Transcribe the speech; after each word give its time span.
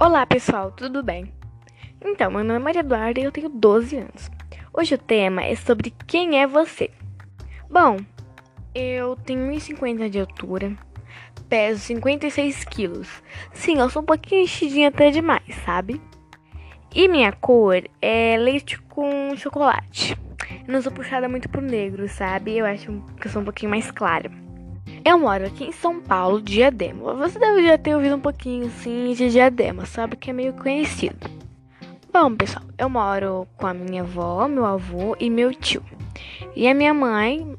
Olá 0.00 0.24
pessoal, 0.24 0.70
tudo 0.70 1.02
bem? 1.02 1.32
Então, 2.00 2.30
meu 2.30 2.44
nome 2.44 2.54
é 2.54 2.58
Maria 2.60 2.80
Eduarda 2.82 3.18
e 3.18 3.24
eu 3.24 3.32
tenho 3.32 3.48
12 3.48 3.96
anos. 3.96 4.30
Hoje 4.72 4.94
o 4.94 4.98
tema 4.98 5.42
é 5.42 5.56
sobre 5.56 5.92
quem 6.06 6.40
é 6.40 6.46
você. 6.46 6.88
Bom, 7.68 7.96
eu 8.72 9.16
tenho 9.16 9.50
1,50 9.50 10.08
de 10.08 10.20
altura, 10.20 10.72
peso 11.48 11.80
56 11.80 12.62
quilos. 12.66 13.08
Sim, 13.52 13.80
eu 13.80 13.90
sou 13.90 14.02
um 14.02 14.04
pouquinho 14.04 14.42
enchidinha 14.42 14.86
até 14.86 15.10
demais, 15.10 15.52
sabe? 15.64 16.00
E 16.94 17.08
minha 17.08 17.32
cor 17.32 17.82
é 18.00 18.36
leite 18.38 18.80
com 18.82 19.34
chocolate. 19.36 20.16
Eu 20.64 20.72
não 20.72 20.80
sou 20.80 20.92
puxada 20.92 21.28
muito 21.28 21.48
pro 21.48 21.60
negro, 21.60 22.08
sabe? 22.08 22.56
Eu 22.56 22.66
acho 22.66 23.02
que 23.20 23.26
eu 23.26 23.32
sou 23.32 23.42
um 23.42 23.44
pouquinho 23.44 23.70
mais 23.70 23.90
clara. 23.90 24.30
Eu 25.04 25.18
moro 25.18 25.46
aqui 25.46 25.64
em 25.64 25.72
São 25.72 26.00
Paulo, 26.00 26.42
Diadema. 26.42 27.14
Você 27.14 27.38
deve 27.38 27.66
já 27.66 27.78
ter 27.78 27.94
ouvido 27.94 28.16
um 28.16 28.20
pouquinho 28.20 28.66
assim 28.66 29.12
de 29.14 29.30
Diadema, 29.30 29.86
sabe 29.86 30.16
que 30.16 30.30
é 30.30 30.32
meio 30.32 30.52
conhecido. 30.52 31.30
Bom, 32.12 32.34
pessoal, 32.34 32.64
eu 32.76 32.88
moro 32.88 33.46
com 33.56 33.66
a 33.66 33.74
minha 33.74 34.02
avó, 34.02 34.48
meu 34.48 34.64
avô 34.64 35.16
e 35.20 35.30
meu 35.30 35.54
tio. 35.54 35.82
E 36.56 36.66
a 36.66 36.74
minha 36.74 36.92
mãe 36.92 37.54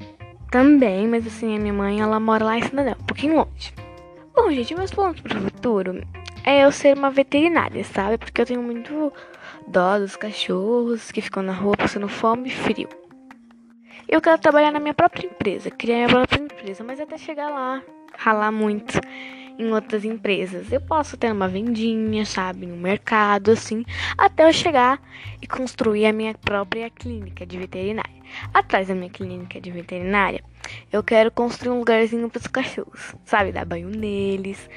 também, 0.50 1.06
mas 1.06 1.26
assim, 1.26 1.56
a 1.56 1.60
minha 1.60 1.72
mãe 1.72 2.00
ela 2.00 2.20
mora 2.20 2.44
lá 2.44 2.58
em 2.58 2.62
Cidadão, 2.62 2.96
um 3.00 3.04
pouquinho 3.04 3.36
longe. 3.36 3.72
Bom, 4.34 4.50
gente, 4.50 4.74
meus 4.74 4.90
planos 4.90 5.20
pro 5.20 5.40
futuro 5.40 6.02
é 6.44 6.64
eu 6.64 6.72
ser 6.72 6.96
uma 6.96 7.10
veterinária, 7.10 7.84
sabe? 7.84 8.18
Porque 8.18 8.40
eu 8.40 8.46
tenho 8.46 8.62
muito 8.62 9.12
dó 9.66 9.98
dos 9.98 10.16
cachorros 10.16 11.10
que 11.10 11.20
ficam 11.20 11.42
na 11.42 11.52
rua 11.52 11.76
passando 11.76 12.08
fome 12.08 12.48
e 12.48 12.52
frio. 12.52 12.88
Eu 14.08 14.20
quero 14.20 14.40
trabalhar 14.40 14.72
na 14.72 14.80
minha 14.80 14.94
própria 14.94 15.26
empresa, 15.26 15.70
criar 15.70 15.96
minha 15.96 16.08
própria 16.08 16.40
empresa, 16.40 16.82
mas 16.84 17.00
até 17.00 17.16
chegar 17.16 17.48
lá, 17.48 17.82
ralar 18.16 18.50
muito 18.50 19.00
em 19.58 19.72
outras 19.72 20.04
empresas. 20.04 20.72
Eu 20.72 20.80
posso 20.80 21.16
ter 21.16 21.32
uma 21.32 21.46
vendinha, 21.46 22.24
sabe, 22.24 22.66
no 22.66 22.76
mercado, 22.76 23.50
assim, 23.50 23.84
até 24.16 24.48
eu 24.48 24.52
chegar 24.52 25.00
e 25.40 25.46
construir 25.46 26.06
a 26.06 26.12
minha 26.12 26.34
própria 26.34 26.88
clínica 26.88 27.44
de 27.44 27.58
veterinária. 27.58 28.20
Atrás 28.54 28.88
da 28.88 28.94
minha 28.94 29.10
clínica 29.10 29.60
de 29.60 29.70
veterinária, 29.70 30.42
eu 30.92 31.02
quero 31.02 31.30
construir 31.30 31.72
um 31.72 31.78
lugarzinho 31.78 32.30
para 32.30 32.38
os 32.38 32.46
cachorros, 32.46 33.14
sabe, 33.24 33.52
dar 33.52 33.64
banho 33.64 33.88
neles, 33.88 34.68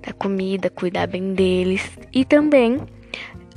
dar 0.00 0.14
comida, 0.14 0.70
cuidar 0.70 1.06
bem 1.06 1.34
deles 1.34 1.98
e 2.12 2.24
também 2.24 2.80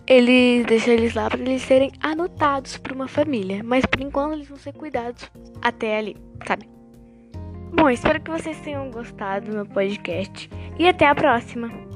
eles 0.06 0.66
deixam 0.66 0.94
eles 0.94 1.14
lá 1.14 1.30
para 1.30 1.40
eles 1.40 1.62
serem 1.62 1.92
adotados 2.02 2.78
por 2.78 2.92
uma 2.92 3.08
família, 3.08 3.62
mas 3.64 3.86
por 3.86 4.02
enquanto 4.02 4.34
eles 4.34 4.48
vão 4.48 4.58
ser 4.58 4.74
cuidados 4.74 5.30
até 5.62 5.98
ali, 5.98 6.18
sabe? 6.46 6.68
Bom, 7.76 7.90
espero 7.90 8.22
que 8.22 8.30
vocês 8.30 8.60
tenham 8.60 8.92
gostado 8.92 9.48
do 9.48 9.56
meu 9.56 9.66
podcast 9.66 10.50
e 10.78 10.88
até 10.88 11.08
a 11.08 11.16
próxima. 11.16 11.93